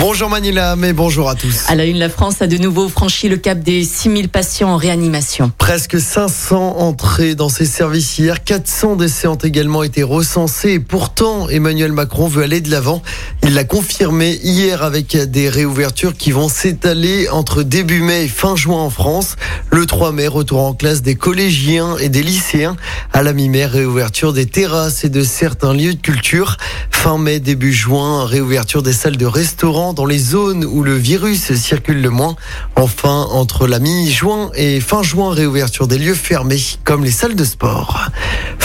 Bonjour 0.00 0.30
Manila, 0.30 0.76
mais 0.76 0.94
bonjour 0.94 1.28
à 1.28 1.34
tous. 1.34 1.64
À 1.68 1.74
la 1.74 1.84
une, 1.84 1.98
la 1.98 2.08
France 2.08 2.40
a 2.40 2.46
de 2.46 2.56
nouveau 2.56 2.88
franchi 2.88 3.28
le 3.28 3.36
cap 3.36 3.60
des 3.60 3.84
6000 3.84 4.30
patients 4.30 4.70
en 4.70 4.78
réanimation. 4.78 5.52
Presque 5.58 6.00
500 6.00 6.78
entrées 6.78 7.34
dans 7.34 7.50
ces 7.50 7.66
services 7.66 8.18
hier, 8.18 8.42
400 8.42 8.96
décès 8.96 9.28
ont 9.28 9.34
également 9.34 9.82
été 9.82 10.02
recensés 10.02 10.70
et 10.70 10.80
pourtant 10.80 11.50
Emmanuel 11.50 11.92
Macron 11.92 12.28
veut 12.28 12.44
aller 12.44 12.62
de 12.62 12.70
l'avant. 12.70 13.02
Il 13.42 13.52
l'a 13.52 13.64
confirmé 13.64 14.40
hier 14.42 14.82
avec 14.82 15.18
des 15.18 15.50
réouvertures 15.50 16.14
qui 16.14 16.32
vont 16.32 16.48
s'étaler 16.48 17.28
entre 17.28 17.62
début 17.62 18.00
mai 18.00 18.24
et 18.24 18.28
fin 18.28 18.56
juin 18.56 18.78
en 18.78 18.90
France. 18.90 19.36
Le 19.70 19.84
3 19.84 20.12
mai, 20.12 20.28
retour 20.28 20.62
en 20.62 20.72
classe 20.72 21.02
des 21.02 21.14
collégiens 21.14 21.98
et 21.98 22.08
des 22.08 22.22
lycéens. 22.22 22.76
À 23.12 23.22
la 23.22 23.34
mi-mai, 23.34 23.66
réouverture 23.66 24.32
des 24.32 24.46
terrasses 24.46 25.04
et 25.04 25.10
de 25.10 25.22
certains 25.22 25.74
lieux 25.74 25.92
de 25.92 26.00
culture. 26.00 26.56
Fin 27.02 27.16
mai, 27.16 27.40
début 27.40 27.72
juin, 27.72 28.26
réouverture 28.26 28.82
des 28.82 28.92
salles 28.92 29.16
de 29.16 29.24
restaurants 29.24 29.94
dans 29.94 30.04
les 30.04 30.18
zones 30.18 30.66
où 30.66 30.82
le 30.82 30.94
virus 30.94 31.54
circule 31.54 32.02
le 32.02 32.10
moins. 32.10 32.36
Enfin, 32.76 33.26
entre 33.30 33.66
la 33.66 33.78
mi-juin 33.78 34.50
et 34.54 34.80
fin 34.80 35.02
juin, 35.02 35.32
réouverture 35.32 35.88
des 35.88 35.96
lieux 35.96 36.12
fermés, 36.12 36.60
comme 36.84 37.02
les 37.02 37.10
salles 37.10 37.36
de 37.36 37.44
sport. 37.44 38.04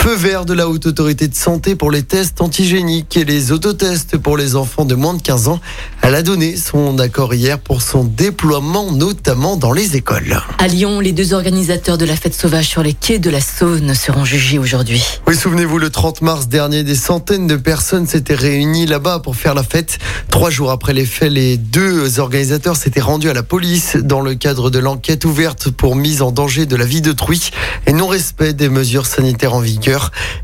Feu 0.05 0.15
vert 0.15 0.45
de 0.45 0.53
la 0.53 0.69
Haute 0.69 0.85
Autorité 0.85 1.27
de 1.27 1.33
Santé 1.33 1.75
pour 1.75 1.89
les 1.89 2.03
tests 2.03 2.39
antigéniques 2.39 3.17
et 3.17 3.25
les 3.25 3.51
autotests 3.51 4.19
pour 4.19 4.37
les 4.37 4.55
enfants 4.55 4.85
de 4.85 4.93
moins 4.93 5.15
de 5.15 5.21
15 5.23 5.47
ans. 5.47 5.59
Elle 6.03 6.13
a 6.13 6.21
donné 6.21 6.57
son 6.57 6.99
accord 6.99 7.33
hier 7.33 7.57
pour 7.57 7.81
son 7.81 8.03
déploiement, 8.03 8.91
notamment 8.91 9.57
dans 9.57 9.71
les 9.71 9.95
écoles. 9.95 10.39
À 10.59 10.67
Lyon, 10.67 10.99
les 10.99 11.11
deux 11.11 11.33
organisateurs 11.33 11.97
de 11.97 12.05
la 12.05 12.15
fête 12.15 12.35
sauvage 12.35 12.67
sur 12.67 12.83
les 12.83 12.93
quais 12.93 13.17
de 13.17 13.31
la 13.31 13.41
Saône 13.41 13.95
seront 13.95 14.25
jugés 14.25 14.59
aujourd'hui. 14.59 15.03
Oui, 15.25 15.35
souvenez-vous, 15.35 15.79
le 15.79 15.89
30 15.89 16.21
mars 16.21 16.47
dernier, 16.49 16.83
des 16.83 16.93
centaines 16.93 17.47
de 17.47 17.55
personnes 17.55 18.05
s'étaient 18.05 18.35
réunies 18.35 18.85
là-bas 18.85 19.21
pour 19.21 19.35
faire 19.35 19.55
la 19.55 19.63
fête. 19.63 19.97
Trois 20.29 20.51
jours 20.51 20.69
après 20.69 20.93
les 20.93 21.07
faits, 21.07 21.31
les 21.31 21.57
deux 21.57 22.19
organisateurs 22.19 22.75
s'étaient 22.75 23.01
rendus 23.01 23.31
à 23.31 23.33
la 23.33 23.41
police 23.41 23.95
dans 23.95 24.21
le 24.21 24.35
cadre 24.35 24.69
de 24.69 24.77
l'enquête 24.77 25.25
ouverte 25.25 25.71
pour 25.71 25.95
mise 25.95 26.21
en 26.21 26.31
danger 26.31 26.67
de 26.67 26.75
la 26.75 26.85
vie 26.85 27.01
d'autrui 27.01 27.49
et 27.87 27.93
non-respect 27.93 28.53
des 28.53 28.69
mesures 28.69 29.07
sanitaires 29.07 29.55
en 29.55 29.61
vigueur. 29.61 29.94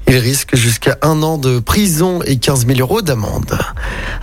Ils 0.07 0.17
risquent 0.17 0.55
jusqu'à 0.55 0.97
un 1.01 1.23
an 1.23 1.37
de 1.37 1.59
prison 1.59 2.21
et 2.25 2.37
15 2.37 2.67
000 2.67 2.79
euros 2.79 3.01
d'amende. 3.01 3.57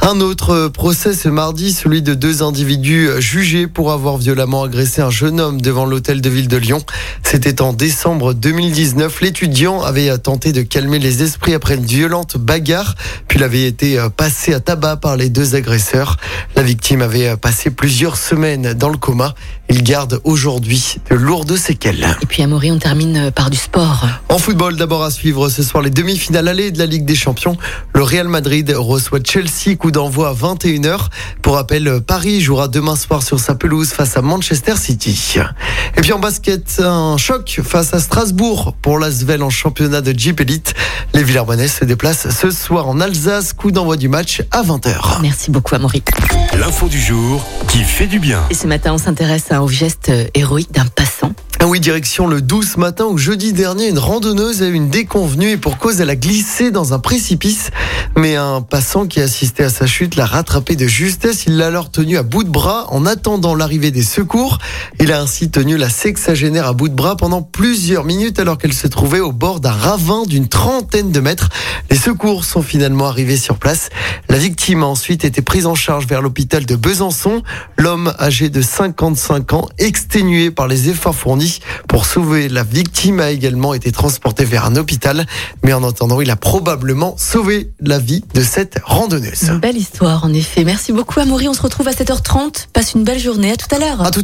Un 0.01 0.21
autre 0.21 0.69
procès 0.69 1.15
ce 1.15 1.29
mardi, 1.29 1.73
celui 1.73 2.03
de 2.03 2.15
deux 2.15 2.43
individus 2.43 3.11
jugés 3.19 3.67
pour 3.67 3.93
avoir 3.93 4.17
violemment 4.17 4.63
agressé 4.63 5.03
un 5.03 5.11
jeune 5.11 5.41
homme 5.41 5.61
devant 5.61 5.87
l'hôtel 5.87 6.21
de 6.21 6.29
ville 6.29 6.49
de 6.49 6.57
Lyon. 6.57 6.81
C'était 7.23 7.61
en 7.63 7.73
décembre 7.73 8.33
2019. 8.33 9.21
L'étudiant 9.21 9.83
avait 9.83 10.17
tenté 10.19 10.53
de 10.53 10.63
calmer 10.63 10.99
les 10.99 11.23
esprits 11.23 11.55
après 11.55 11.75
une 11.75 11.87
violente 11.87 12.37
bagarre, 12.37 12.95
puis 13.27 13.39
il 13.39 13.45
avait 13.45 13.65
été 13.65 13.99
passé 14.17 14.55
à 14.55 14.61
tabac 14.61 14.97
par 14.97 15.17
les 15.17 15.31
deux 15.31 15.55
agresseurs. 15.55 16.17
La 16.57 16.63
victime 16.63 17.03
avait 17.03 17.37
passé 17.37 17.71
plusieurs 17.71 18.17
semaines 18.17 18.75
dans 18.75 18.89
le 18.89 18.99
coma. 18.99 19.35
Il 19.69 19.83
garde 19.83 20.21
aujourd'hui 20.25 20.97
de 21.11 21.17
lourdes 21.17 21.57
séquelles. 21.57 22.07
Et 22.23 22.27
puis 22.27 22.43
à 22.43 22.47
Maury, 22.47 22.71
on 22.73 22.79
termine 22.79 23.31
par 23.31 23.51
du 23.51 23.57
sport. 23.57 24.07
En 24.29 24.39
football, 24.39 24.77
d'abord 24.77 25.03
à 25.03 25.11
suivre 25.19 25.49
ce 25.49 25.65
soir 25.65 25.83
les 25.83 25.91
demi-finales 25.91 26.47
allées 26.47 26.71
de 26.71 26.79
la 26.79 26.87
Ligue 26.87 27.05
des 27.05 27.17
Champions. 27.17 27.57
Le 27.93 28.05
Real 28.05 28.29
Madrid 28.29 28.73
reçoit 28.77 29.19
Chelsea, 29.25 29.75
coup 29.77 29.91
d'envoi 29.91 30.29
à 30.29 30.33
21h. 30.33 31.09
Pour 31.43 31.57
rappel, 31.57 32.01
Paris 32.07 32.41
jouera 32.41 32.69
demain 32.69 32.95
soir 32.95 33.25
sur 33.25 33.41
sa 33.41 33.57
pelouse 33.57 33.89
face 33.89 34.17
à 34.17 34.23
Manchester 34.23 34.77
City. 34.77 35.39
Et 35.97 36.03
puis 36.03 36.13
en 36.13 36.21
basket, 36.21 36.81
un 36.85 37.17
choc 37.17 37.61
face 37.65 37.95
à 37.95 37.99
Strasbourg 37.99 38.77
pour 38.81 39.01
l'Asvel 39.01 39.43
en 39.43 39.51
championnat 39.51 40.03
de 40.03 40.17
Jeep 40.17 40.41
Elite. 40.41 40.75
Les 41.15 41.25
Villarbonnais 41.25 41.67
se 41.67 41.85
déplacent 41.85 42.29
ce 42.31 42.53
soir 42.53 42.87
en 42.87 43.01
Alsace, 43.01 43.55
coup 43.55 43.73
d'envoi 43.73 43.97
du 43.97 44.09
match 44.09 44.43
à 44.53 44.63
20h. 44.63 45.21
Merci 45.21 45.51
beaucoup, 45.51 45.75
Amaury. 45.75 46.05
L'info 46.57 46.87
du 46.87 47.01
jour 47.01 47.45
qui 47.67 47.83
fait 47.83 48.07
du 48.07 48.21
bien. 48.21 48.45
Et 48.51 48.55
ce 48.55 48.69
matin, 48.69 48.93
on 48.93 48.99
s'intéresse 48.99 49.51
à 49.51 49.59
un 49.59 49.67
geste 49.67 50.13
héroïque 50.35 50.71
d'un 50.71 50.87
passant. 50.87 51.33
Ah 51.61 51.67
oui, 51.67 51.81
direction 51.81 52.29
le 52.29 52.41
12 52.41 52.77
matin 52.77 53.07
où 53.07 53.19
jeudi 53.19 53.53
dernier, 53.53 53.89
une 53.89 53.99
randonneuse 53.99 54.63
a 54.63 54.69
eu 54.69 54.75
une 54.75 54.91
déconvenue 54.91 55.51
et 55.51 55.57
pour 55.57 55.77
cause, 55.77 56.01
elle 56.01 56.09
a 56.09 56.15
glissé 56.15 56.71
dans 56.71 56.95
un 56.95 57.01
précipice. 57.01 57.71
Mais 58.17 58.37
un 58.37 58.63
passant 58.63 59.07
qui 59.09 59.21
assistait 59.21 59.65
à 59.65 59.69
sa 59.69 59.87
chute 59.87 60.15
l'a 60.15 60.25
rattrapé 60.25 60.77
de 60.77 60.87
justesse. 60.87 61.47
Il 61.47 61.57
l'a 61.57 61.67
alors 61.67 61.91
tenu 61.91 62.17
à 62.17 62.23
bout 62.23 62.45
de 62.45 62.49
bras 62.49 62.87
en 62.91 63.07
attendant 63.07 63.57
l'arrivée 63.57 63.91
des 63.91 64.05
secours. 64.05 64.59
Il 65.01 65.11
a 65.11 65.21
ainsi 65.21 65.51
tenu 65.51 65.77
la 65.77 65.89
sexagénaire 65.89 66.67
à 66.69 66.75
bout 66.75 66.89
de 66.89 66.95
bras 66.95 67.17
pendant 67.17 67.43
plusieurs 67.43 68.05
minutes 68.05 68.39
alors 68.39 68.57
qu'elle 68.57 68.73
se 68.73 68.87
trouvait 68.87 69.19
au 69.19 69.33
bord 69.33 69.59
d'un 69.59 69.73
ravin 69.73 70.23
d'une 70.27 70.47
trentaine 70.47 71.11
de 71.11 71.19
mètres. 71.19 71.49
Les 71.91 71.97
secours 71.97 72.45
sont 72.45 72.63
finalement 72.63 73.07
arrivés 73.09 73.37
sur 73.37 73.59
place. 73.59 73.91
La 74.29 74.39
victime 74.39 74.85
a 74.85 74.87
ensuite 74.87 75.25
été 75.25 75.43
prise 75.43 75.67
en 75.67 75.75
charge 75.75 76.07
vers 76.07 76.23
l'hôpital 76.23 76.67
de 76.67 76.77
Besançon. 76.77 77.43
L'homme 77.77 78.15
âgé 78.21 78.49
de 78.49 78.63
55 78.63 79.55
ans, 79.55 79.69
exténué 79.79 80.53
par 80.53 80.69
les 80.69 80.89
efforts 80.89 81.17
fournis 81.17 81.48
pour 81.89 82.07
sauver 82.07 82.49
la 82.49 82.63
victime, 82.63 83.21
a 83.21 83.31
également 83.31 83.75
été 83.75 83.93
transporté 83.93 84.45
vers 84.45 84.65
un 84.65 84.77
hôpital. 84.77 85.27
Mais 85.63 85.73
en 85.73 85.83
attendant, 85.85 86.21
il 86.21 86.31
a 86.31 86.37
probablement 86.37 87.17
sauvé 87.19 87.73
la 87.81 87.99
vie 87.99 88.25
de 88.35 88.43
cette 88.43 88.79
randonneuse. 88.85 89.49
Une 89.49 89.59
belle 89.59 89.77
histoire, 89.77 90.25
en 90.25 90.33
effet. 90.33 90.65
Merci 90.65 90.93
beaucoup, 90.93 91.21
Amaury. 91.21 91.49
On 91.49 91.55
se 91.55 91.63
retrouve 91.63 91.89
à 91.89 91.93
7h30. 91.93 92.67
Passe 92.73 92.95
une 92.95 93.05
belle 93.05 93.19
journée. 93.19 93.53
À 93.53 93.57
tout 93.57 93.75
à 93.75 93.79
l'heure. 93.79 94.03
À 94.03 94.11
tout. 94.11 94.23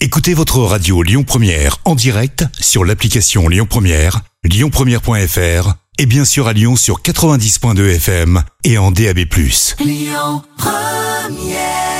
Écoutez 0.00 0.34
votre 0.34 0.58
radio 0.60 1.02
Lyon 1.02 1.24
Première 1.24 1.78
en 1.84 1.94
direct 1.94 2.44
sur 2.60 2.84
l'application 2.84 3.48
Lyon 3.48 3.66
Première, 3.68 4.20
lyonpremière.fr 4.44 5.74
et 5.98 6.06
bien 6.06 6.24
sûr 6.24 6.46
à 6.48 6.52
Lyon 6.52 6.76
sur 6.76 7.00
90.2 7.00 7.94
FM 7.96 8.42
et 8.64 8.78
en 8.78 8.90
DAB+. 8.90 9.20
Lyon 9.80 10.42
Première 10.58 11.93